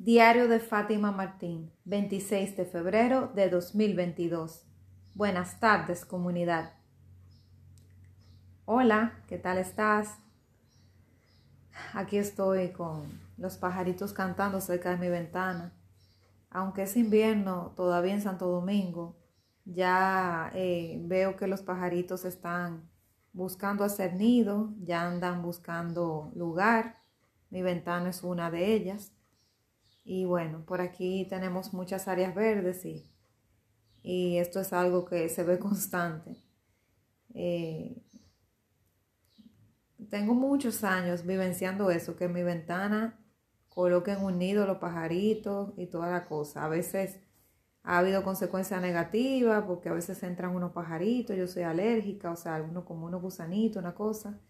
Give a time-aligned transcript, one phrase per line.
[0.00, 4.64] Diario de Fátima Martín, 26 de febrero de 2022.
[5.16, 6.74] Buenas tardes, comunidad.
[8.64, 10.20] Hola, ¿qué tal estás?
[11.94, 15.72] Aquí estoy con los pajaritos cantando cerca de mi ventana.
[16.48, 19.16] Aunque es invierno todavía en Santo Domingo,
[19.64, 22.88] ya eh, veo que los pajaritos están
[23.32, 27.02] buscando hacer nido, ya andan buscando lugar.
[27.50, 29.17] Mi ventana es una de ellas.
[30.10, 33.12] Y bueno, por aquí tenemos muchas áreas verdes y,
[34.02, 36.34] y esto es algo que se ve constante.
[37.34, 38.02] Eh,
[40.08, 43.20] tengo muchos años vivenciando eso, que en mi ventana
[43.68, 46.64] coloquen un nido los pajaritos y toda la cosa.
[46.64, 47.20] A veces
[47.82, 52.54] ha habido consecuencias negativas porque a veces entran unos pajaritos, yo soy alérgica, o sea,
[52.54, 54.40] algunos como unos gusanitos, una cosa.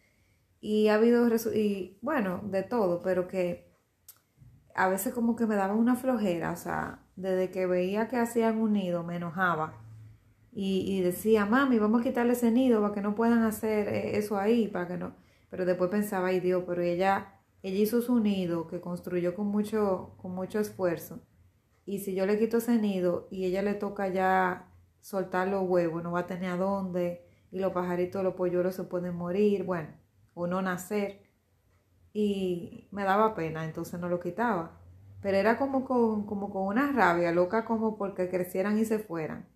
[0.61, 3.68] Y ha habido, y bueno, de todo, pero que
[4.79, 8.61] a veces como que me daba una flojera, o sea, desde que veía que hacían
[8.61, 9.75] un nido me enojaba.
[10.53, 14.39] Y, decía, mami, vamos a quitarle ese nido para que no puedan hacer eh, eso
[14.39, 15.15] ahí, para que no,
[15.51, 20.15] pero después pensaba, ay Dios, pero ella, ella hizo su nido que construyó con mucho,
[20.19, 21.21] con mucho esfuerzo.
[21.85, 24.69] Y si yo le quito ese nido y ella le toca ya
[25.01, 28.85] soltar los huevos, no va a tener a dónde y los pajaritos, los polluelos se
[28.85, 29.91] pueden morir, bueno,
[30.35, 31.28] o no nacer
[32.21, 34.73] y me daba pena, entonces no lo quitaba.
[35.23, 39.49] Pero era como con, como con una rabia, loca como porque crecieran y se fueran.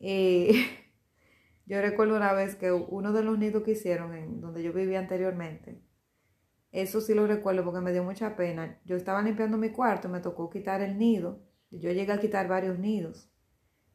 [0.00, 0.66] Y
[1.66, 4.98] yo recuerdo una vez que uno de los nidos que hicieron en donde yo vivía
[4.98, 5.80] anteriormente,
[6.72, 8.80] eso sí lo recuerdo porque me dio mucha pena.
[8.84, 11.44] Yo estaba limpiando mi cuarto me tocó quitar el nido.
[11.70, 13.30] Yo llegué a quitar varios nidos.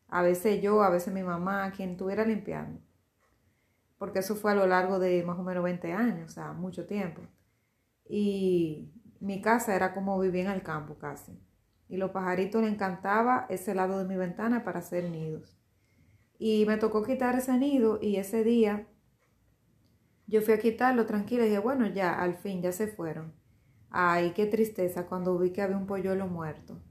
[0.07, 2.79] A veces yo, a veces mi mamá, quien estuviera limpiando.
[3.97, 6.85] Porque eso fue a lo largo de más o menos 20 años, o sea, mucho
[6.85, 7.23] tiempo
[8.09, 11.39] y mi casa era como vivía en el campo casi.
[11.89, 15.57] Y los pajaritos le encantaba ese lado de mi ventana para hacer nidos.
[16.37, 18.87] Y me tocó quitar ese nido y ese día
[20.27, 23.33] yo fui a quitarlo tranquila y dije, bueno, ya, al fin, ya se fueron.
[23.89, 26.81] Ay, qué tristeza cuando vi que había un polluelo muerto.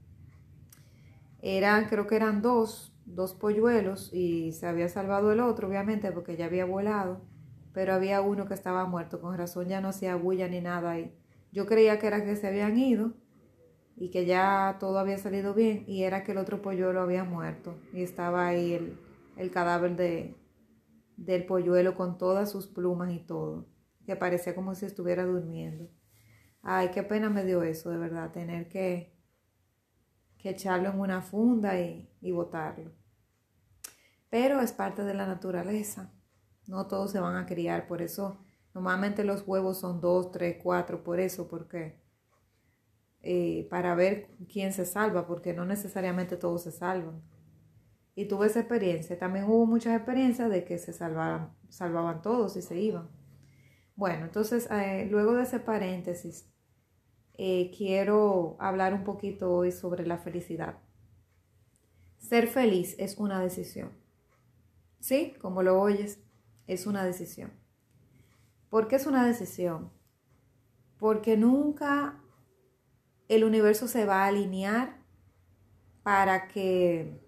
[1.41, 6.35] Eran, creo que eran dos, dos polluelos y se había salvado el otro, obviamente, porque
[6.35, 7.21] ya había volado
[7.77, 11.15] pero había uno que estaba muerto, con razón ya no hacía bulla ni nada ahí.
[11.51, 13.13] Yo creía que era que se habían ido
[13.95, 17.79] y que ya todo había salido bien y era que el otro polluelo había muerto
[17.93, 18.99] y estaba ahí el,
[19.35, 20.35] el cadáver de,
[21.17, 23.67] del polluelo con todas sus plumas y todo,
[24.07, 25.87] que parecía como si estuviera durmiendo.
[26.63, 29.13] Ay, qué pena me dio eso, de verdad, tener que,
[30.39, 32.91] que echarlo en una funda y, y botarlo.
[34.31, 36.16] Pero es parte de la naturaleza.
[36.67, 38.39] No todos se van a criar, por eso
[38.73, 41.99] normalmente los huevos son dos, tres, cuatro, por eso, porque
[43.21, 47.21] eh, para ver quién se salva, porque no necesariamente todos se salvan.
[48.15, 49.17] Y tuve esa experiencia.
[49.19, 53.09] También hubo muchas experiencias de que se salvaban, salvaban todos y se iban.
[53.95, 56.49] Bueno, entonces eh, luego de ese paréntesis,
[57.33, 60.77] eh, quiero hablar un poquito hoy sobre la felicidad.
[62.17, 63.91] Ser feliz es una decisión.
[64.99, 65.35] ¿Sí?
[65.41, 66.19] Como lo oyes
[66.67, 67.51] es una decisión.
[68.69, 69.91] ¿Por qué es una decisión?
[70.97, 72.21] Porque nunca
[73.27, 74.97] el universo se va a alinear
[76.03, 77.19] para que,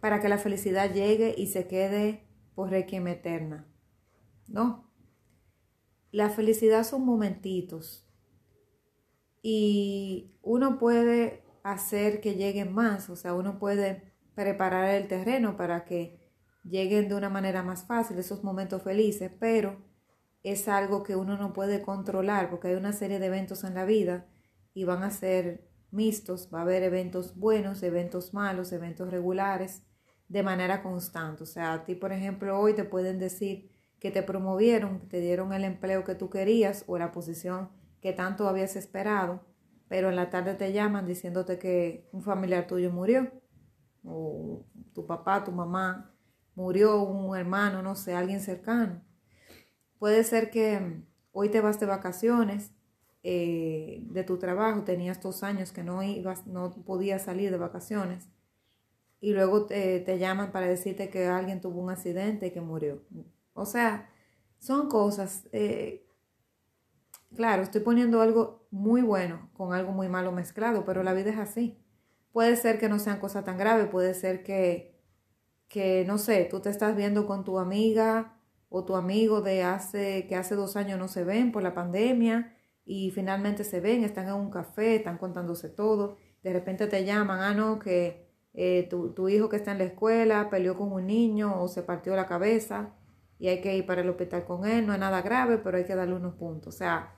[0.00, 3.66] para que la felicidad llegue y se quede por requiem eterna.
[4.46, 4.90] No.
[6.10, 8.08] La felicidad son momentitos
[9.42, 15.84] y uno puede hacer que lleguen más, o sea, uno puede preparar el terreno para
[15.84, 16.23] que
[16.64, 19.82] lleguen de una manera más fácil esos momentos felices, pero
[20.42, 23.84] es algo que uno no puede controlar porque hay una serie de eventos en la
[23.84, 24.26] vida
[24.74, 29.84] y van a ser mixtos, va a haber eventos buenos, eventos malos, eventos regulares,
[30.28, 31.44] de manera constante.
[31.44, 33.70] O sea, a ti, por ejemplo, hoy te pueden decir
[34.00, 37.70] que te promovieron, que te dieron el empleo que tú querías o la posición
[38.00, 39.46] que tanto habías esperado,
[39.88, 43.30] pero en la tarde te llaman diciéndote que un familiar tuyo murió,
[44.04, 46.13] o tu papá, tu mamá,
[46.54, 49.02] murió un hermano, no sé, alguien cercano.
[49.98, 51.02] Puede ser que
[51.32, 52.72] hoy te vas de vacaciones
[53.22, 58.28] eh, de tu trabajo, tenías dos años que no ibas, no podías salir de vacaciones
[59.24, 63.02] y luego te, llaman para decirte que alguien tuvo un accidente y que murió.
[63.54, 64.10] O sea,
[64.58, 66.06] son cosas, eh,
[67.34, 71.38] claro, estoy poniendo algo muy bueno con algo muy malo mezclado, pero la vida es
[71.38, 71.78] así.
[72.32, 74.93] Puede ser que no sean cosas tan graves, puede ser que
[75.74, 78.38] que no sé, tú te estás viendo con tu amiga
[78.68, 82.56] o tu amigo de hace que hace dos años no se ven por la pandemia
[82.84, 87.40] y finalmente se ven, están en un café, están contándose todo, de repente te llaman,
[87.40, 91.08] ah, no, que eh, tu, tu, hijo que está en la escuela peleó con un
[91.08, 92.94] niño o se partió la cabeza
[93.40, 95.84] y hay que ir para el hospital con él, no es nada grave, pero hay
[95.86, 96.72] que darle unos puntos.
[96.72, 97.16] O sea,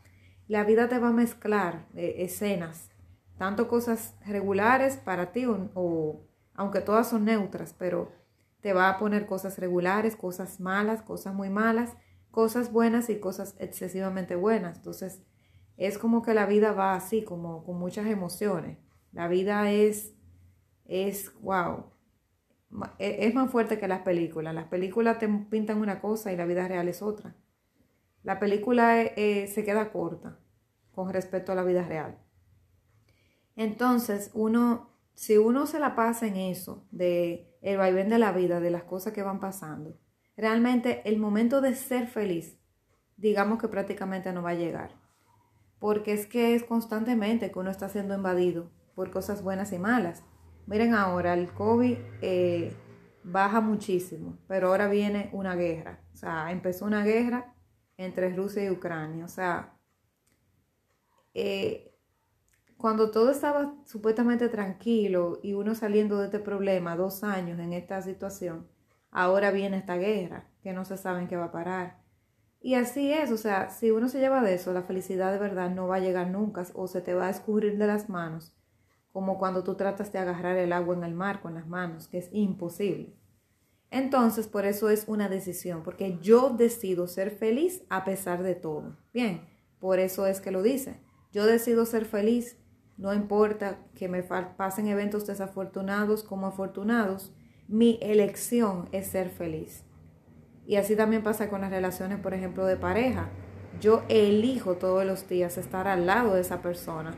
[0.49, 2.89] la vida te va a mezclar eh, escenas,
[3.37, 8.13] tanto cosas regulares para ti o, aunque todas son neutras, pero
[8.61, 11.97] te va a poner cosas regulares, cosas malas, cosas muy malas,
[12.31, 14.77] cosas buenas y cosas excesivamente buenas.
[14.77, 15.23] Entonces,
[15.77, 18.79] es como que la vida va así, como con muchas emociones.
[19.13, 20.15] La vida es,
[20.85, 21.93] es, wow,
[22.99, 24.55] e, es más fuerte que las películas.
[24.55, 27.37] Las películas te pintan una cosa y la vida real es otra.
[28.23, 30.39] La película eh, eh, se queda corta
[30.93, 32.19] con respecto a la vida real.
[33.55, 38.61] Entonces, uno, si uno se la pasa en eso, de el vaivén de la vida,
[38.61, 39.99] de las cosas que van pasando,
[40.37, 42.57] realmente el momento de ser feliz,
[43.17, 44.95] digamos que prácticamente no va a llegar.
[45.81, 50.23] Porque es que es constantemente que uno está siendo invadido por cosas buenas y malas.
[50.67, 52.73] Miren ahora, el COVID eh,
[53.25, 56.05] baja muchísimo, pero ahora viene una guerra.
[56.15, 57.57] O sea, empezó una guerra
[57.97, 59.25] entre Rusia y Ucrania.
[59.25, 59.77] O sea,
[61.35, 61.96] eh,
[62.77, 68.03] cuando todo estaba supuestamente tranquilo y uno saliendo de este problema, dos años en esta
[68.03, 68.69] situación,
[69.11, 72.03] ahora viene esta guerra que no se sabe en qué va a parar.
[72.61, 75.71] Y así es, o sea, si uno se lleva de eso, la felicidad de verdad
[75.71, 78.55] no va a llegar nunca o se te va a escurrir de las manos,
[79.13, 82.19] como cuando tú tratas de agarrar el agua en el mar con las manos, que
[82.19, 83.15] es imposible.
[83.91, 88.97] Entonces, por eso es una decisión, porque yo decido ser feliz a pesar de todo.
[89.15, 89.43] Bien,
[89.79, 91.01] por eso es que lo dice.
[91.33, 92.59] Yo decido ser feliz,
[92.97, 97.33] no importa que me pasen eventos desafortunados como afortunados,
[97.69, 99.85] mi elección es ser feliz.
[100.67, 103.29] Y así también pasa con las relaciones, por ejemplo, de pareja.
[103.81, 107.15] Yo elijo todos los días estar al lado de esa persona.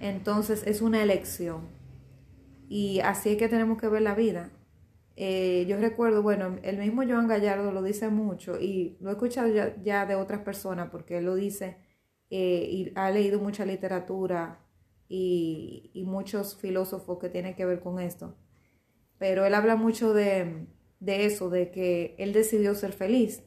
[0.00, 1.68] Entonces es una elección.
[2.68, 4.50] Y así es que tenemos que ver la vida.
[5.16, 9.48] Eh, yo recuerdo, bueno, el mismo Joan Gallardo lo dice mucho y lo he escuchado
[9.82, 11.76] ya, de otras personas porque él lo dice
[12.30, 14.60] eh, y ha leído mucha literatura
[15.08, 18.36] y, y, muchos filósofos que tienen que ver con esto.
[19.18, 20.66] Pero él habla mucho de,
[21.00, 23.42] de eso, de que él decidió ser feliz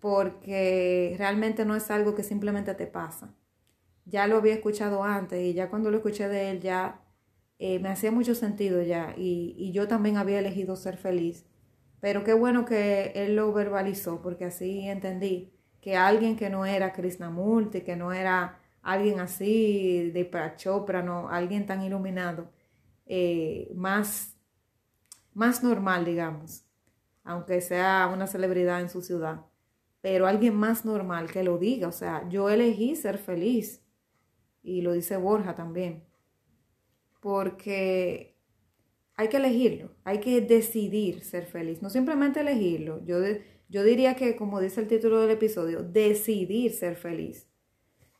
[0.00, 3.34] porque realmente no es algo que simplemente te pasa.
[4.06, 7.02] Ya lo había escuchado antes y ya cuando lo escuché de él ya
[7.58, 11.46] eh, me hacía mucho sentido ya y, yo también había elegido ser feliz.
[12.00, 16.92] Pero qué bueno que él lo verbalizó porque así entendí que alguien que no era
[16.92, 22.50] Krishnamurti, que no era alguien así de Prachopra, no, alguien tan iluminado,
[23.06, 24.36] eh, más,
[25.34, 26.64] más normal, digamos,
[27.24, 29.46] aunque sea una celebridad en su ciudad,
[30.00, 33.84] pero alguien más normal que lo diga, o sea, yo elegí ser feliz
[34.62, 36.10] y lo dice Borja también
[37.20, 38.36] porque
[39.14, 43.04] hay que elegirlo, hay que decidir ser feliz, no simplemente elegirlo.
[43.04, 43.18] Yo,
[43.70, 47.48] yo diría que, como dice el título del episodio, decidir ser feliz.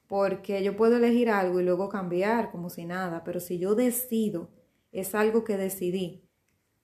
[0.07, 4.51] Porque yo puedo elegir algo y luego cambiar como si nada, pero si yo decido,
[4.91, 6.27] es algo que decidí.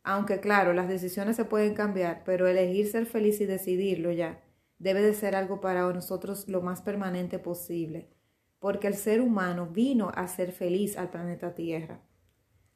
[0.02, 4.42] Aunque claro, las decisiones se pueden cambiar, pero elegir ser feliz y decidirlo ya
[4.78, 8.10] debe de ser algo para nosotros lo más permanente posible
[8.58, 12.00] porque el ser humano vino a ser feliz al planeta Tierra.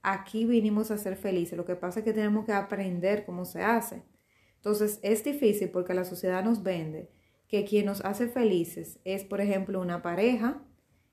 [0.03, 3.63] Aquí vinimos a ser felices, lo que pasa es que tenemos que aprender cómo se
[3.63, 4.03] hace.
[4.61, 7.11] Entonces es difícil porque la sociedad nos vende
[7.49, 10.63] que quien nos hace felices es, por ejemplo, una pareja.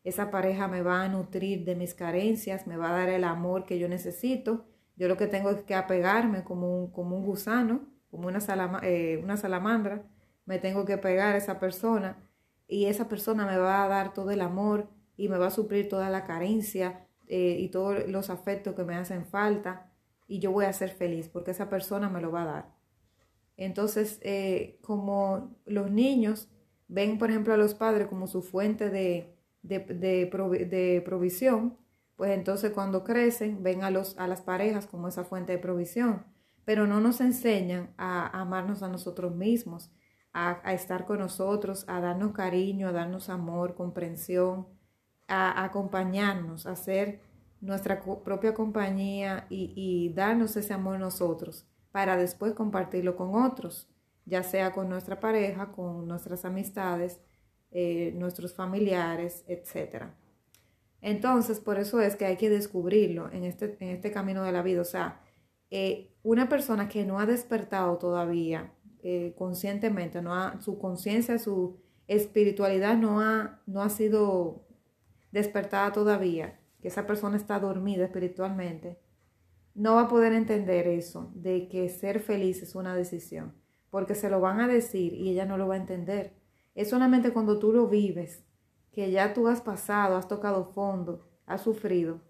[0.04, 3.66] Esa pareja me va a nutrir de mis carencias, me va a dar el amor
[3.66, 4.66] que yo necesito.
[4.98, 8.40] Yo lo que tengo es que apegarme como un, como un gusano, como una,
[8.84, 10.04] eh, una salamandra.
[10.46, 12.18] Me tengo que pegar a esa persona
[12.68, 15.88] y esa persona me va a dar todo el amor y me va a suplir
[15.88, 19.90] toda la carencia eh, y todos los afectos que me hacen falta
[20.28, 22.77] y yo voy a ser feliz porque esa persona me lo va a dar.
[23.58, 26.50] Entonces, eh, como los niños
[26.88, 31.78] ven, por ejemplo, a los padres como su fuente de, de, provisión,
[32.16, 36.26] pues entonces cuando crecen ven a, los, a las parejas como esa fuente de provisión,
[36.66, 39.92] pero no nos enseñan a amarnos a nosotros mismos,
[40.34, 44.68] a, estar con nosotros, a darnos cariño, a darnos amor, comprensión,
[45.28, 47.22] a, acompañarnos, a ser
[47.60, 51.66] nuestra propia compañía y, darnos ese amor nosotros
[51.98, 53.90] para después compartirlo con otros,
[54.24, 57.20] ya sea con nuestra pareja, con nuestras amistades,
[57.72, 60.04] eh, nuestros familiares, etc.
[61.02, 64.62] Entonces, por eso es que hay que descubrirlo en este, en este camino de la
[64.62, 64.82] vida.
[64.82, 65.24] O sea,
[65.72, 70.62] eh, una persona que no ha despertado todavía eh, conscientemente, ¿no?
[70.62, 74.68] su conciencia, su espiritualidad no ha, no ha sido
[75.32, 79.00] despertada todavía, que esa persona está dormida espiritualmente,
[79.78, 83.54] no va a poder entender eso, de que ser feliz es una decisión,
[83.92, 86.34] porque se lo van a decir y ella no lo va a entender.
[86.74, 88.44] Es solamente cuando tú lo vives,
[88.92, 92.22] que ya tú has pasado, has tocado fondo, has sufrido,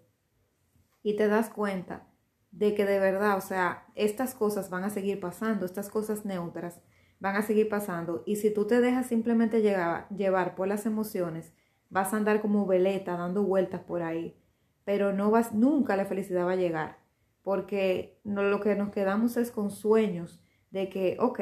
[1.02, 2.06] y te das cuenta
[2.50, 6.82] de que de verdad, o sea, estas cosas van a seguir pasando, estas cosas neutras
[7.18, 11.54] van a seguir pasando, y si tú te dejas simplemente llevar por las emociones,
[11.88, 14.38] vas a andar como veleta dando vueltas por ahí,
[14.84, 17.07] pero no vas, nunca la felicidad va a llegar
[17.48, 20.38] porque lo que nos quedamos es con sueños
[20.70, 21.40] de que, ok,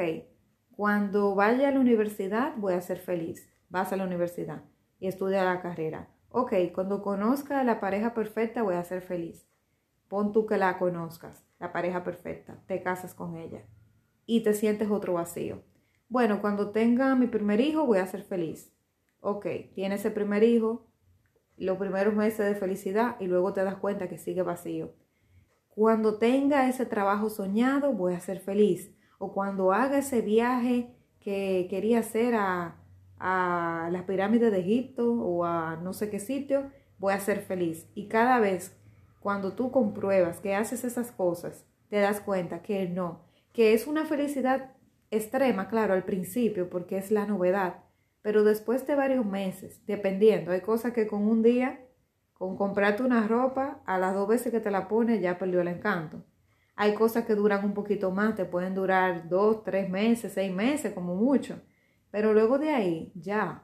[0.71, 4.63] cuando vaya a la universidad voy a ser feliz, vas a la universidad
[5.01, 6.07] y estudia la carrera.
[6.29, 9.49] Ok, cuando conozca a la pareja perfecta voy a ser feliz.
[10.07, 13.65] Pon tú que la conozcas, la pareja perfecta, te casas con ella
[14.25, 15.61] y te sientes otro vacío.
[16.07, 18.73] Bueno, cuando tenga mi primer hijo voy a ser feliz.
[19.19, 19.45] Ok,
[19.75, 20.87] tiene ese primer hijo,
[21.57, 24.93] los primeros meses de felicidad y luego te das cuenta que sigue vacío.
[25.77, 28.91] Cuando tenga ese trabajo soñado, voy a ser feliz.
[29.19, 32.77] O cuando haga ese viaje que quería hacer a,
[33.19, 37.87] a las pirámides de Egipto o a no sé qué sitio, voy a ser feliz.
[37.93, 38.75] Y cada vez
[39.19, 43.21] cuando tú compruebas que haces esas cosas, te das cuenta que no,
[43.53, 44.71] que es una felicidad
[45.11, 47.83] extrema, claro, al principio, porque es la novedad,
[48.23, 51.86] pero después de varios meses, dependiendo, hay cosas que con un día
[52.37, 55.67] con comprarte una ropa, a las dos veces que te la pones ya perdió el
[55.67, 56.23] encanto.
[56.75, 60.93] Hay cosas que duran un poquito más, te pueden durar dos, tres meses, seis meses
[60.93, 61.59] como mucho.
[62.11, 63.63] Pero luego de ahí ya,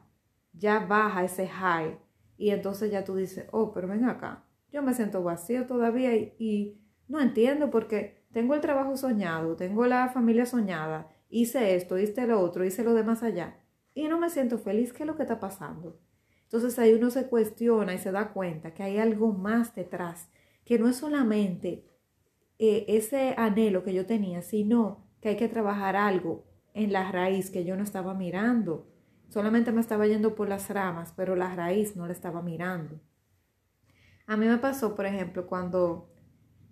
[0.52, 1.98] ya baja ese high.
[2.36, 6.34] Y entonces ya tú dices, oh, pero ven acá, yo me siento vacío todavía y,
[6.38, 12.26] y no entiendo porque tengo el trabajo soñado, tengo la familia soñada, hice esto, hice
[12.26, 13.56] lo otro, hice lo de más allá.
[13.94, 14.92] Y no me siento feliz.
[14.92, 16.00] ¿Qué es lo que está pasando?
[16.54, 20.28] Entonces ahí uno se cuestiona y se da cuenta que hay algo más detrás,
[20.64, 21.84] que no es solamente
[22.60, 27.50] eh, ese anhelo que yo tenía, sino que hay que trabajar algo en la raíz
[27.50, 28.86] que yo no estaba mirando.
[29.30, 33.00] Solamente me estaba yendo por las ramas, pero la raíz no la estaba mirando.
[34.28, 36.08] A mí me pasó, por ejemplo, cuando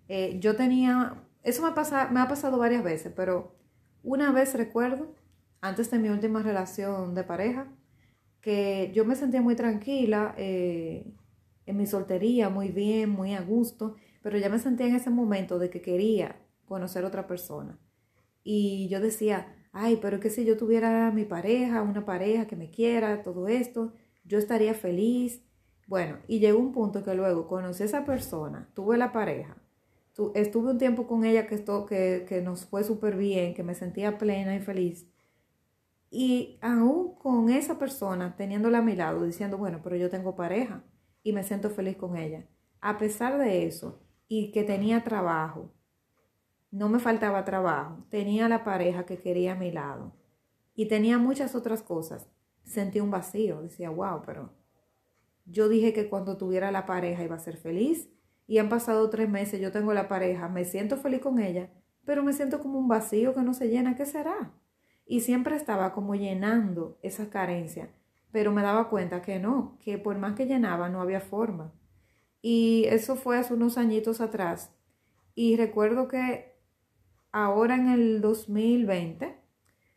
[0.07, 1.71] eh, yo tenía, eso me,
[2.11, 3.57] me ha pasado varias veces, pero
[4.01, 5.13] una vez recuerdo,
[5.59, 7.67] antes de mi última relación de pareja,
[8.43, 11.15] que yo me sentía muy tranquila eh,
[11.65, 15.59] en mi soltería, muy bien, muy a gusto, pero ya me sentía en ese momento
[15.59, 16.35] de que quería
[16.65, 17.79] conocer a otra persona.
[18.43, 22.69] Y yo decía, ay, pero que si yo tuviera mi pareja, una pareja que me
[22.69, 23.93] quiera, todo esto,
[24.25, 25.41] yo estaría feliz.
[25.87, 29.55] Bueno, y llegó un punto que luego conocí a esa persona, tuve la pareja,
[30.35, 34.53] estuve un tiempo con ella que, que nos fue súper bien, que me sentía plena
[34.55, 35.07] y feliz.
[36.15, 40.83] Y aún con esa persona teniéndola a mi lado, diciendo, bueno, pero yo tengo pareja
[41.23, 42.47] y me siento feliz con ella.
[42.81, 45.73] A pesar de eso, y que tenía trabajo,
[46.69, 50.13] no me faltaba trabajo, tenía la pareja que quería a mi lado
[50.75, 52.29] y tenía muchas otras cosas,
[52.63, 53.63] sentí un vacío.
[53.63, 54.53] Decía, wow, pero
[55.45, 58.07] yo dije que cuando tuviera la pareja iba a ser feliz
[58.45, 61.71] y han pasado tres meses, yo tengo la pareja, me siento feliz con ella,
[62.05, 63.95] pero me siento como un vacío que no se llena.
[63.95, 64.53] ¿Qué será?
[65.05, 67.89] Y siempre estaba como llenando esa carencia,
[68.31, 71.73] pero me daba cuenta que no, que por más que llenaba no había forma.
[72.41, 74.73] Y eso fue hace unos añitos atrás.
[75.35, 76.57] Y recuerdo que
[77.31, 79.35] ahora en el 2020,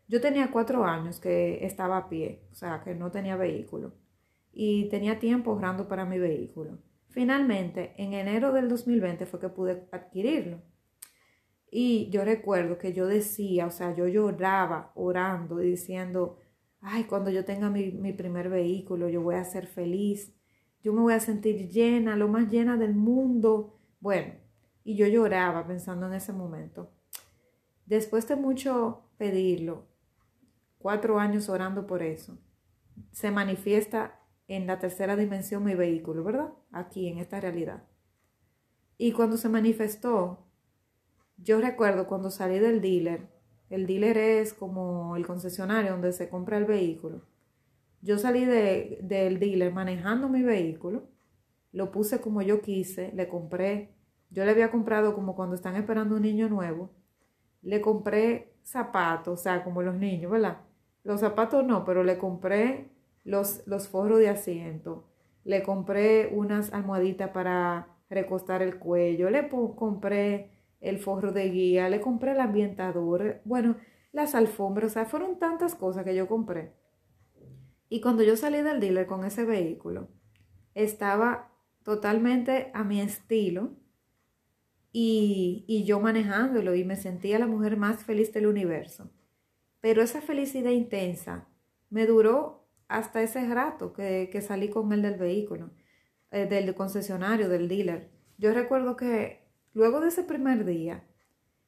[0.08, 3.94] yo tenía cuatro años que estaba a pie, o sea, que no tenía vehículo.
[4.52, 6.78] Y tenía tiempo ahorrando para mi vehículo.
[7.08, 10.62] Finalmente, en enero del 2020 fue que pude adquirirlo.
[11.70, 16.38] Y yo recuerdo que yo decía, o sea, yo lloraba orando y diciendo,
[16.80, 20.34] ay, cuando yo tenga mi, mi, primer vehículo, yo voy a ser feliz,
[20.82, 23.78] yo me voy a sentir llena, lo más llena del mundo.
[24.00, 24.34] Bueno,
[24.84, 26.92] y yo lloraba pensando en ese momento.
[27.86, 29.86] Después de mucho pedirlo,
[30.78, 32.38] cuatro años orando por eso,
[33.10, 36.52] se manifiesta en la tercera dimensión mi vehículo, ¿verdad?
[36.70, 37.82] Aquí, en esta realidad.
[38.96, 40.45] Y cuando se manifestó,
[41.36, 43.28] yo recuerdo cuando salí del dealer,
[43.68, 47.22] el dealer es como el concesionario donde se compra el vehículo.
[48.00, 51.08] Yo salí de, del dealer manejando mi vehículo,
[51.72, 53.94] lo puse como yo quise, le compré,
[54.30, 56.90] yo le había comprado como cuando están esperando un niño nuevo,
[57.62, 60.58] le compré zapatos, o sea, como los niños, ¿verdad?
[61.02, 62.90] Los zapatos no, pero le compré
[63.24, 65.08] los, los forros de asiento,
[65.44, 72.00] le compré unas almohaditas para recostar el cuello, le compré el forro de guía, le
[72.00, 73.76] compré el ambientador, bueno,
[74.12, 76.72] las alfombras, o sea, fueron tantas cosas que yo compré.
[77.88, 80.08] Y cuando yo salí del dealer con ese vehículo,
[80.74, 81.52] estaba
[81.82, 83.70] totalmente a mi estilo
[84.92, 89.10] y, y yo manejándolo y me sentía la mujer más feliz del universo.
[89.80, 91.46] Pero esa felicidad intensa
[91.90, 95.70] me duró hasta ese rato que, que salí con él del vehículo,
[96.30, 98.10] eh, del concesionario, del dealer.
[98.38, 99.45] Yo recuerdo que
[99.76, 101.04] luego de ese primer día,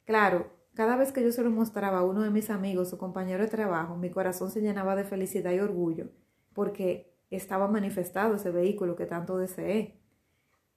[0.07, 3.45] claro, cada vez que yo se lo mostraba a uno de mis amigos o compañero
[3.45, 6.09] de trabajo, mi corazón se llenaba de felicidad y orgullo
[6.55, 10.01] porque estaba manifestado ese vehículo que tanto deseé.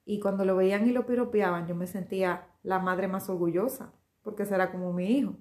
[0.04, 4.46] Y cuando lo veían y lo piropeaban, yo me sentía la madre más orgullosa, porque
[4.46, 5.38] será como mi hijo.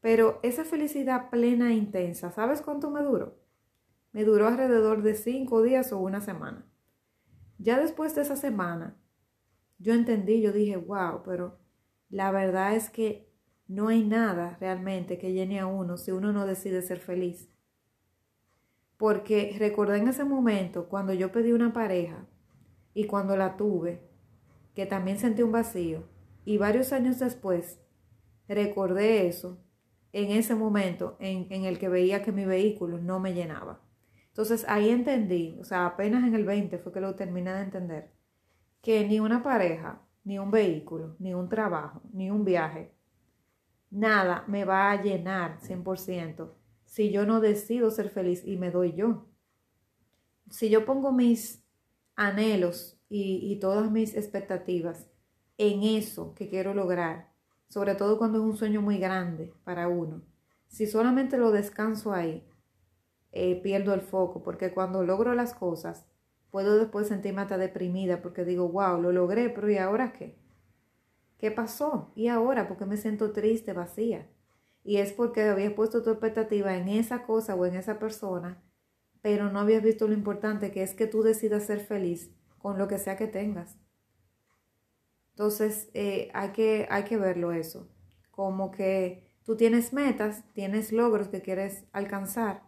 [0.00, 3.38] Pero esa felicidad plena e intensa, ¿sabes cuánto me duró?
[4.10, 6.66] Me duró alrededor de cinco días o una semana.
[7.58, 8.96] Ya después de esa semana,
[9.78, 11.58] yo entendí, yo dije, wow, pero
[12.08, 13.30] la verdad es que
[13.68, 17.50] no hay nada realmente que llene a uno si uno no decide ser feliz.
[18.96, 22.26] Porque recordé en ese momento cuando yo pedí una pareja
[22.94, 24.08] y cuando la tuve,
[24.74, 26.08] que también sentí un vacío.
[26.44, 27.80] Y varios años después
[28.48, 29.62] recordé eso
[30.12, 33.82] en ese momento en, en, el que veía que mi vehículo no me llenaba.
[34.28, 38.15] Entonces ahí entendí, o sea, apenas en el 20 fue que lo terminé de entender,
[38.86, 42.94] que ni una pareja, ni un vehículo, ni un trabajo, ni un viaje,
[43.90, 46.52] nada me va a llenar 100%
[46.84, 49.26] si yo no decido ser feliz y me doy yo.
[50.50, 51.64] Si yo pongo mis
[52.14, 55.08] anhelos y, y todas mis expectativas
[55.58, 57.32] en eso que quiero lograr,
[57.68, 60.22] sobre todo cuando es un sueño muy grande para uno,
[60.68, 62.46] si solamente lo descanso ahí,
[63.32, 66.06] eh, pierdo el foco, porque cuando logro las cosas,
[66.50, 70.38] puedo después sentirme hasta deprimida porque digo, wow, lo logré, pero ¿y ahora qué?
[71.38, 72.12] ¿Qué pasó?
[72.14, 72.66] ¿Y ahora?
[72.68, 74.26] Porque me siento triste, vacía.
[74.82, 78.62] Y es porque habías puesto tu expectativa en esa cosa o en esa persona,
[79.20, 82.88] pero no habías visto lo importante que es que tú decidas ser feliz con lo
[82.88, 83.76] que sea que tengas.
[85.30, 87.90] Entonces, eh, hay, que, hay que verlo eso.
[88.30, 92.62] Como que tú tienes metas, tienes logros que quieres alcanzar,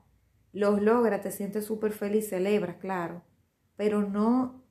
[0.52, 3.22] los logras, te sientes súper feliz, celebras, claro,
[3.78, 4.64] pero no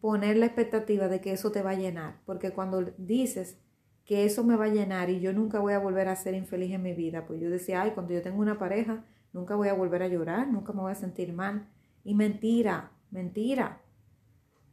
[0.00, 3.58] poner la expectativa de que eso te va a llenar, porque cuando dices
[4.04, 6.72] que eso me va a llenar y yo nunca voy a volver a ser infeliz
[6.72, 9.74] en mi vida, pues yo decía, ay, cuando yo tengo una pareja, nunca voy a
[9.74, 11.68] volver a llorar, nunca me voy a sentir mal.
[12.02, 13.82] Y mentira, mentira.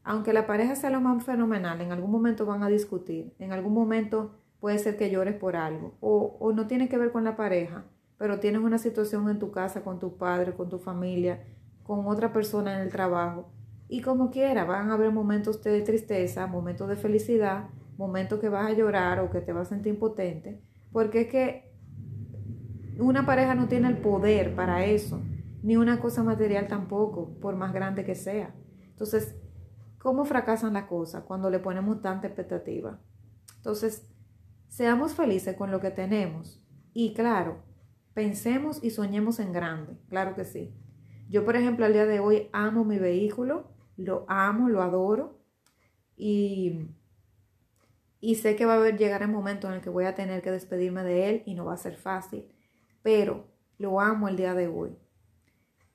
[0.04, 3.74] Aunque la pareja sea lo más fenomenal, en algún momento van a discutir, en algún
[3.74, 7.36] momento puede ser que llores por algo, o, o no tiene que ver con la
[7.36, 7.84] pareja,
[8.18, 11.44] pero tienes una situación en tu casa, con tu padre, con tu familia,
[11.84, 13.52] con otra persona en el trabajo,
[13.90, 18.70] y como quiera, van a haber momentos de tristeza, momentos de felicidad, momentos que vas
[18.70, 21.72] a llorar o que te vas a sentir impotente, porque es que
[23.00, 25.22] una pareja no tiene el poder para eso,
[25.64, 28.54] ni una cosa material tampoco, por más grande que sea.
[28.90, 29.36] Entonces,
[30.00, 33.00] ¿cómo fracasan las cosas cuando le ponemos tanta expectativa?
[33.58, 34.08] Entonces,
[34.68, 37.64] seamos felices con lo que tenemos y claro,
[38.14, 40.74] pensemos y soñemos en grande, claro que sí.
[41.30, 45.40] Yo, por ejemplo, al día de hoy amo mi vehículo, lo amo, lo adoro
[46.16, 46.88] y,
[48.20, 50.52] y sé que va a llegar el momento en el que voy a tener que
[50.52, 52.46] despedirme de él y no va a ser fácil,
[53.02, 53.46] pero
[53.78, 54.98] lo amo el día de hoy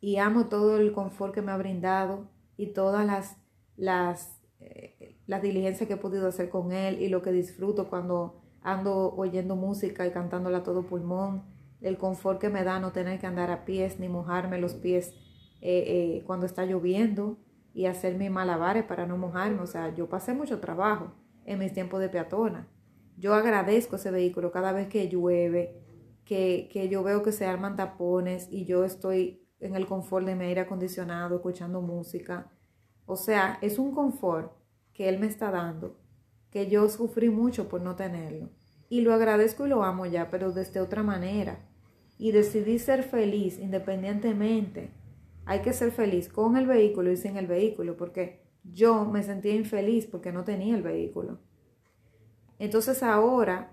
[0.00, 3.36] y amo todo el confort que me ha brindado y todas las,
[3.76, 8.42] las, eh, las diligencias que he podido hacer con él y lo que disfruto cuando
[8.62, 11.44] ando oyendo música y cantándola a todo pulmón,
[11.80, 15.14] el confort que me da no tener que andar a pies ni mojarme los pies
[15.60, 17.38] eh, eh, cuando está lloviendo,
[17.74, 19.60] y hacer mis malabares para no mojarme.
[19.62, 21.12] O sea, yo pasé mucho trabajo
[21.44, 22.68] en mis tiempos de peatona.
[23.16, 25.80] Yo agradezco ese vehículo cada vez que llueve,
[26.24, 30.34] que, que yo veo que se arman tapones y yo estoy en el confort de
[30.34, 32.50] mi aire acondicionado, escuchando música.
[33.06, 34.52] O sea, es un confort
[34.92, 35.98] que Él me está dando,
[36.50, 38.50] que yo sufrí mucho por no tenerlo.
[38.88, 41.58] Y lo agradezco y lo amo ya, pero desde otra manera.
[42.18, 44.90] Y decidí ser feliz independientemente
[45.44, 49.54] hay que ser feliz con el vehículo y sin el vehículo, porque yo me sentía
[49.54, 51.40] infeliz porque no tenía el vehículo.
[52.58, 53.72] Entonces ahora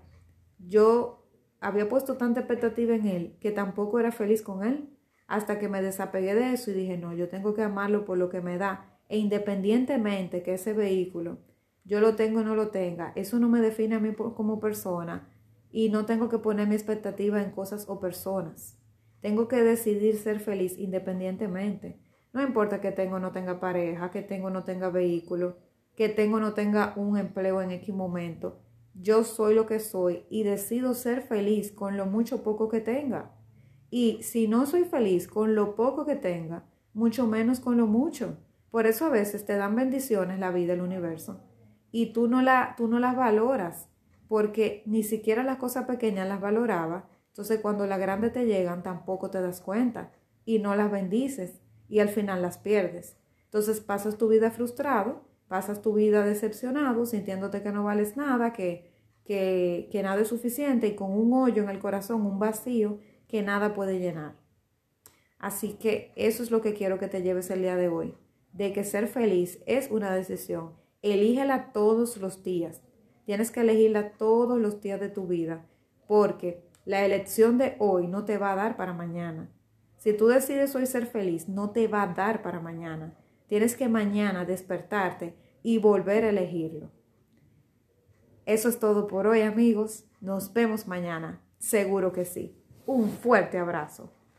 [0.58, 1.26] yo
[1.60, 4.90] había puesto tanta expectativa en él que tampoco era feliz con él,
[5.26, 8.30] hasta que me desapegué de eso y dije, no, yo tengo que amarlo por lo
[8.30, 11.38] que me da, e independientemente que ese vehículo
[11.84, 15.28] yo lo tengo o no lo tenga, eso no me define a mí como persona
[15.70, 18.79] y no tengo que poner mi expectativa en cosas o personas.
[19.20, 21.98] Tengo que decidir ser feliz independientemente.
[22.32, 25.56] No importa que tenga o no tenga pareja, que tenga o no tenga vehículo,
[25.96, 28.60] que tenga o no tenga un empleo en X momento.
[28.94, 33.32] Yo soy lo que soy y decido ser feliz con lo mucho poco que tenga.
[33.90, 38.38] Y si no soy feliz con lo poco que tenga, mucho menos con lo mucho.
[38.70, 41.40] Por eso a veces te dan bendiciones la vida, el universo,
[41.90, 43.88] y tú no, la, tú no las valoras,
[44.28, 47.08] porque ni siquiera las cosas pequeñas las valoraba.
[47.30, 50.12] Entonces cuando las grandes te llegan tampoco te das cuenta
[50.44, 53.16] y no las bendices y al final las pierdes.
[53.44, 58.92] Entonces pasas tu vida frustrado, pasas tu vida decepcionado, sintiéndote que no vales nada, que,
[59.24, 63.42] que, que nada es suficiente y con un hoyo en el corazón, un vacío que
[63.42, 64.34] nada puede llenar.
[65.38, 68.14] Así que eso es lo que quiero que te lleves el día de hoy,
[68.52, 70.74] de que ser feliz es una decisión.
[71.02, 72.82] Elígela todos los días.
[73.24, 75.66] Tienes que elegirla todos los días de tu vida,
[76.06, 79.48] porque la elección de hoy no te va a dar para mañana.
[79.96, 83.16] Si tú decides hoy ser feliz, no te va a dar para mañana.
[83.46, 86.90] Tienes que mañana despertarte y volver a elegirlo.
[88.44, 90.04] Eso es todo por hoy amigos.
[90.20, 91.40] Nos vemos mañana.
[91.58, 92.56] Seguro que sí.
[92.86, 94.12] Un fuerte abrazo.